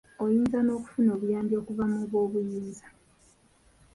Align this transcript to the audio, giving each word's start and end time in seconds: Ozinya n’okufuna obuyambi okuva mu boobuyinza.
Ozinya 0.23 0.59
n’okufuna 0.63 1.09
obuyambi 1.15 1.53
okuva 1.61 1.83
mu 1.91 1.99
boobuyinza. 2.11 2.85